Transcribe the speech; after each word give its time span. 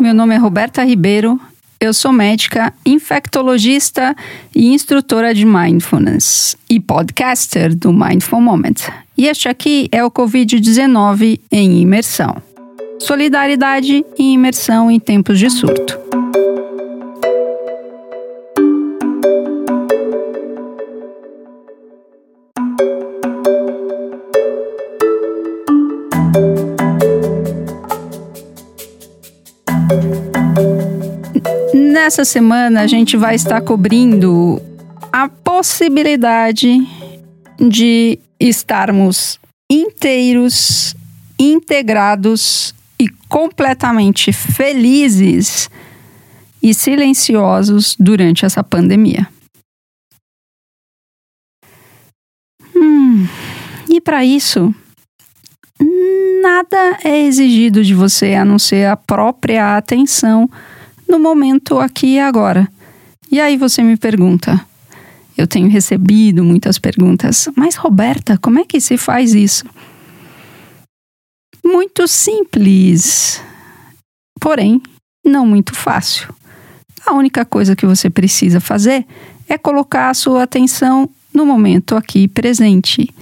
meu 0.00 0.12
nome 0.12 0.34
é 0.34 0.38
Roberta 0.38 0.84
Ribeiro, 0.84 1.40
eu 1.80 1.94
sou 1.94 2.12
médica, 2.12 2.72
infectologista 2.84 4.14
e 4.54 4.72
instrutora 4.72 5.34
de 5.34 5.44
mindfulness 5.44 6.56
e 6.68 6.80
podcaster 6.80 7.74
do 7.74 7.92
Mindful 7.92 8.40
Moment. 8.40 8.88
E 9.16 9.28
este 9.28 9.48
aqui 9.48 9.88
é 9.92 10.04
o 10.04 10.10
Covid-19 10.10 11.40
em 11.50 11.80
imersão. 11.80 12.36
Solidariedade 12.98 14.04
e 14.18 14.32
imersão 14.32 14.90
em 14.90 14.98
tempos 14.98 15.38
de 15.38 15.50
surto. 15.50 16.01
Nessa 32.12 32.26
semana 32.26 32.82
a 32.82 32.86
gente 32.86 33.16
vai 33.16 33.34
estar 33.34 33.62
cobrindo 33.62 34.60
a 35.10 35.30
possibilidade 35.30 36.86
de 37.58 38.18
estarmos 38.38 39.40
inteiros, 39.70 40.94
integrados 41.38 42.74
e 43.00 43.08
completamente 43.30 44.30
felizes 44.30 45.70
e 46.62 46.74
silenciosos 46.74 47.96
durante 47.98 48.44
essa 48.44 48.62
pandemia. 48.62 49.26
Hum, 52.76 53.26
e 53.88 54.02
para 54.02 54.22
isso, 54.22 54.74
nada 56.42 56.98
é 57.04 57.22
exigido 57.24 57.82
de 57.82 57.94
você 57.94 58.34
a 58.34 58.44
não 58.44 58.58
ser 58.58 58.84
a 58.84 58.98
própria 58.98 59.78
atenção 59.78 60.46
no 61.12 61.18
momento 61.18 61.78
aqui 61.78 62.14
e 62.14 62.18
agora. 62.18 62.66
E 63.30 63.38
aí 63.38 63.58
você 63.58 63.82
me 63.82 63.98
pergunta, 63.98 64.58
eu 65.36 65.46
tenho 65.46 65.68
recebido 65.68 66.42
muitas 66.42 66.78
perguntas, 66.78 67.48
mas 67.54 67.76
Roberta, 67.76 68.38
como 68.38 68.58
é 68.58 68.64
que 68.64 68.80
se 68.80 68.96
faz 68.96 69.34
isso? 69.34 69.66
Muito 71.62 72.08
simples, 72.08 73.42
porém 74.40 74.80
não 75.24 75.46
muito 75.46 75.74
fácil. 75.74 76.34
A 77.04 77.12
única 77.12 77.44
coisa 77.44 77.76
que 77.76 77.84
você 77.84 78.08
precisa 78.08 78.58
fazer 78.58 79.06
é 79.46 79.58
colocar 79.58 80.08
a 80.08 80.14
sua 80.14 80.44
atenção 80.44 81.10
no 81.32 81.44
momento 81.44 81.94
aqui 81.94 82.26
presente. 82.26 83.14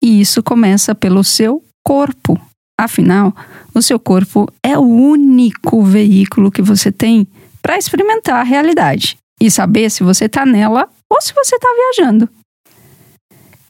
E 0.00 0.20
isso 0.20 0.40
começa 0.40 0.94
pelo 0.94 1.24
seu 1.24 1.64
corpo. 1.84 2.40
Afinal, 2.78 3.34
o 3.74 3.82
seu 3.82 3.98
corpo 3.98 4.48
é 4.62 4.78
o 4.78 4.82
único 4.82 5.82
veículo 5.82 6.50
que 6.50 6.62
você 6.62 6.92
tem 6.92 7.26
para 7.60 7.76
experimentar 7.76 8.36
a 8.36 8.44
realidade 8.44 9.18
e 9.40 9.50
saber 9.50 9.90
se 9.90 10.04
você 10.04 10.26
está 10.26 10.46
nela 10.46 10.88
ou 11.10 11.20
se 11.20 11.34
você 11.34 11.56
está 11.56 11.68
viajando. 11.74 12.28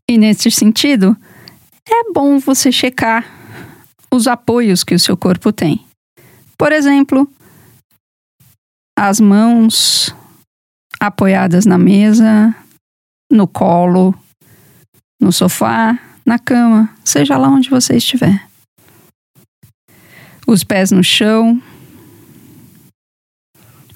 E 0.08 0.18
nesse 0.18 0.50
sentido, 0.50 1.16
é 1.88 2.12
bom 2.12 2.38
você 2.38 2.70
checar 2.70 3.26
os 4.12 4.26
apoios 4.26 4.84
que 4.84 4.94
o 4.94 5.00
seu 5.00 5.16
corpo 5.16 5.50
tem. 5.52 5.84
Por 6.58 6.70
exemplo, 6.70 7.28
as 8.96 9.18
mãos 9.18 10.14
apoiadas 11.00 11.64
na 11.64 11.78
mesa, 11.78 12.54
no 13.32 13.48
colo, 13.48 14.14
no 15.20 15.32
sofá, 15.32 15.98
na 16.24 16.38
cama, 16.38 16.94
seja 17.04 17.36
lá 17.38 17.48
onde 17.48 17.70
você 17.70 17.96
estiver 17.96 18.53
os 20.46 20.62
pés 20.62 20.90
no 20.90 21.02
chão, 21.02 21.60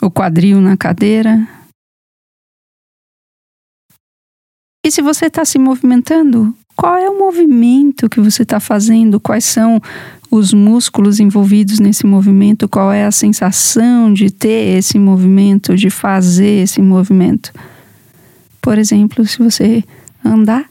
o 0.00 0.10
quadril 0.10 0.60
na 0.60 0.76
cadeira. 0.76 1.48
E 4.84 4.90
se 4.90 5.02
você 5.02 5.26
está 5.26 5.44
se 5.44 5.58
movimentando, 5.58 6.54
qual 6.74 6.96
é 6.96 7.10
o 7.10 7.18
movimento 7.18 8.08
que 8.08 8.20
você 8.20 8.42
está 8.42 8.60
fazendo? 8.60 9.20
Quais 9.20 9.44
são 9.44 9.80
os 10.30 10.52
músculos 10.52 11.20
envolvidos 11.20 11.78
nesse 11.78 12.06
movimento? 12.06 12.68
Qual 12.68 12.92
é 12.92 13.04
a 13.04 13.10
sensação 13.10 14.12
de 14.12 14.30
ter 14.30 14.78
esse 14.78 14.98
movimento, 14.98 15.76
de 15.76 15.90
fazer 15.90 16.62
esse 16.62 16.80
movimento? 16.80 17.52
Por 18.62 18.78
exemplo, 18.78 19.26
se 19.26 19.38
você 19.38 19.84
andar, 20.24 20.68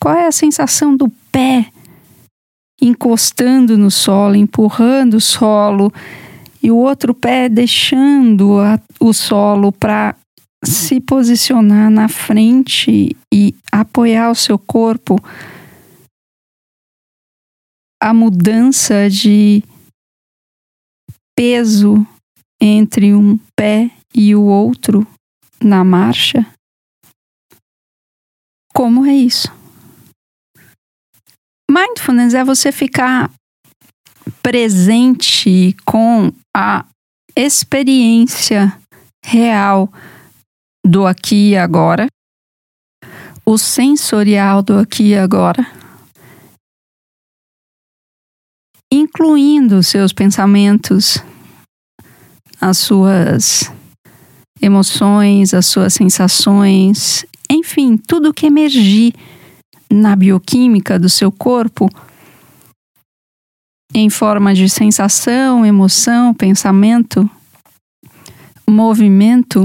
qual 0.00 0.14
é 0.14 0.26
a 0.26 0.32
sensação 0.32 0.96
do 0.96 1.08
pé 1.30 1.70
encostando 2.86 3.78
no 3.78 3.90
solo, 3.90 4.36
empurrando 4.36 5.14
o 5.14 5.20
solo, 5.20 5.92
e 6.62 6.70
o 6.70 6.76
outro 6.76 7.14
pé 7.14 7.48
deixando 7.48 8.60
a, 8.60 8.80
o 9.00 9.12
solo 9.12 9.72
para 9.72 10.16
se 10.64 11.00
posicionar 11.00 11.90
na 11.90 12.08
frente 12.08 13.16
e 13.32 13.54
apoiar 13.70 14.30
o 14.30 14.34
seu 14.34 14.58
corpo. 14.58 15.16
A 18.02 18.12
mudança 18.12 19.08
de 19.08 19.62
peso 21.36 22.06
entre 22.60 23.14
um 23.14 23.38
pé 23.56 23.90
e 24.14 24.34
o 24.34 24.42
outro 24.42 25.06
na 25.62 25.84
marcha. 25.84 26.46
Como 28.72 29.04
é 29.04 29.14
isso? 29.14 29.63
Mindfulness 31.74 32.34
é 32.34 32.44
você 32.44 32.70
ficar 32.70 33.32
presente 34.40 35.74
com 35.84 36.32
a 36.56 36.86
experiência 37.34 38.78
real 39.24 39.92
do 40.86 41.04
aqui 41.04 41.50
e 41.50 41.56
agora, 41.56 42.06
o 43.44 43.58
sensorial 43.58 44.62
do 44.62 44.78
aqui 44.78 45.08
e 45.08 45.18
agora, 45.18 45.66
incluindo 48.92 49.82
seus 49.82 50.12
pensamentos, 50.12 51.18
as 52.60 52.78
suas 52.78 53.72
emoções, 54.62 55.52
as 55.52 55.66
suas 55.66 55.92
sensações, 55.92 57.26
enfim, 57.50 57.96
tudo 57.96 58.32
que 58.32 58.46
emergir 58.46 59.12
na 59.90 60.16
bioquímica 60.16 60.98
do 60.98 61.08
seu 61.08 61.30
corpo 61.30 61.88
em 63.94 64.10
forma 64.10 64.52
de 64.52 64.68
sensação, 64.68 65.64
emoção, 65.64 66.34
pensamento, 66.34 67.30
movimento, 68.68 69.60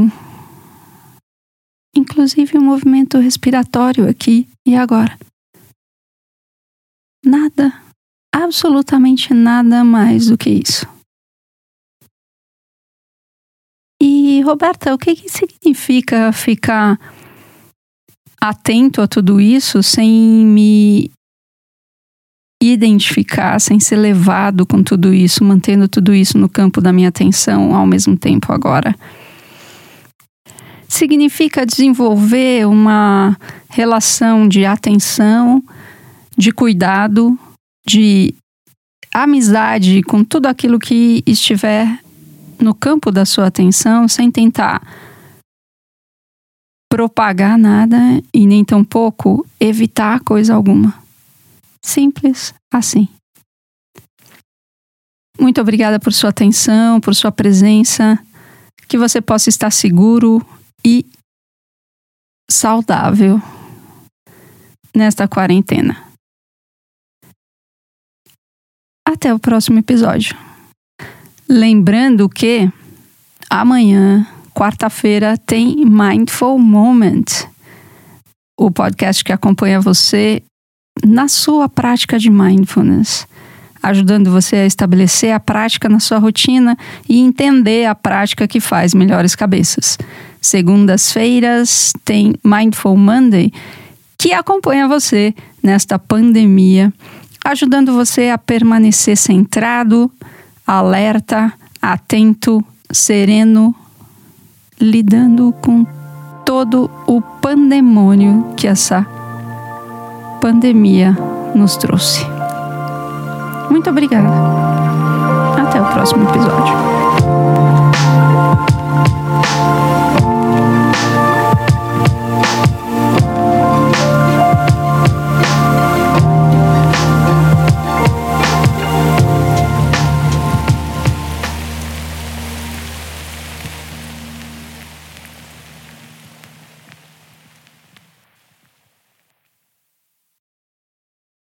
inclusive 1.95 2.57
o 2.57 2.61
um 2.61 2.65
movimento 2.65 3.17
respiratório 3.17 4.07
aqui 4.07 4.47
e 4.67 4.75
agora. 4.75 5.17
Nada, 7.25 7.81
absolutamente 8.33 9.33
nada 9.33 9.83
mais 9.83 10.27
do 10.27 10.37
que 10.37 10.49
isso. 10.49 10.87
E, 14.01 14.41
Roberta, 14.41 14.93
o 14.93 14.97
que, 14.97 15.15
que 15.15 15.27
significa 15.27 16.31
ficar 16.31 16.97
atento 18.39 19.01
a 19.01 19.07
tudo 19.07 19.41
isso 19.41 19.83
sem 19.83 20.09
me 20.09 21.11
identificar, 22.61 23.59
sem 23.59 23.79
ser 23.79 23.95
levado 23.95 24.65
com 24.65 24.83
tudo 24.83 25.13
isso, 25.13 25.43
mantendo 25.43 25.87
tudo 25.87 26.13
isso 26.13 26.37
no 26.37 26.49
campo 26.49 26.81
da 26.81 26.91
minha 26.91 27.09
atenção 27.09 27.73
ao 27.73 27.87
mesmo 27.87 28.17
tempo 28.17 28.51
agora. 28.51 28.95
Significa 30.87 31.65
desenvolver 31.65 32.67
uma 32.67 33.37
relação 33.69 34.47
de 34.47 34.65
atenção, 34.65 35.63
de 36.35 36.51
cuidado, 36.51 37.37
de 37.87 38.33
amizade 39.13 40.01
com 40.03 40.23
tudo 40.23 40.47
aquilo 40.47 40.79
que 40.79 41.23
estiver 41.25 41.99
no 42.59 42.73
campo 42.73 43.11
da 43.11 43.25
sua 43.25 43.47
atenção, 43.47 44.07
sem 44.07 44.29
tentar 44.29 44.81
propagar 46.99 47.57
nada 47.57 47.95
e 48.33 48.45
nem 48.45 48.65
tampouco 48.65 49.47
evitar 49.57 50.19
coisa 50.19 50.53
alguma. 50.53 51.01
Simples 51.81 52.53
assim. 52.69 53.07
Muito 55.39 55.61
obrigada 55.61 55.97
por 55.97 56.11
sua 56.11 56.31
atenção, 56.31 56.99
por 56.99 57.15
sua 57.15 57.31
presença. 57.31 58.21
Que 58.85 58.97
você 58.97 59.21
possa 59.21 59.47
estar 59.47 59.71
seguro 59.71 60.45
e 60.85 61.05
saudável 62.51 63.41
nesta 64.93 65.25
quarentena. 65.25 66.05
Até 69.07 69.33
o 69.33 69.39
próximo 69.39 69.79
episódio. 69.79 70.37
Lembrando 71.47 72.27
que 72.27 72.69
amanhã 73.49 74.27
quarta-feira 74.59 75.37
tem 75.37 75.85
Mindful 75.85 76.59
Moment, 76.59 77.23
o 78.59 78.69
podcast 78.69 79.23
que 79.23 79.31
acompanha 79.31 79.79
você 79.79 80.43
na 81.01 81.29
sua 81.29 81.69
prática 81.69 82.19
de 82.19 82.29
mindfulness. 82.29 83.25
ajudando 83.81 84.29
você 84.29 84.57
a 84.57 84.65
estabelecer 84.65 85.31
a 85.31 85.39
prática 85.39 85.87
na 85.87 86.01
sua 86.01 86.17
rotina 86.17 86.77
e 87.07 87.21
entender 87.21 87.85
a 87.85 87.95
prática 87.95 88.45
que 88.45 88.59
faz 88.59 88.93
melhores 88.93 89.33
cabeças. 89.33 89.97
Segundas-feiras 90.41 91.93
tem 92.03 92.33
Mindful 92.43 92.97
Monday, 92.97 93.53
que 94.17 94.33
acompanha 94.33 94.89
você 94.89 95.33
nesta 95.63 95.97
pandemia, 95.97 96.91
ajudando 97.45 97.93
você 97.93 98.27
a 98.27 98.37
permanecer 98.37 99.15
centrado, 99.15 100.11
alerta, 100.67 101.53
atento, 101.81 102.61
sereno, 102.91 103.73
lidando 104.79 105.51
com 105.61 105.85
todo 106.45 106.89
o 107.05 107.21
pandemônio 107.21 108.53
que 108.55 108.67
essa 108.67 109.05
pandemia 110.41 111.17
nos 111.53 111.77
trouxe. 111.77 112.25
Muito 113.69 113.89
obrigada. 113.89 114.29
Até 115.61 115.81
o 115.81 115.85
próximo 115.85 116.27
episódio. 116.29 116.98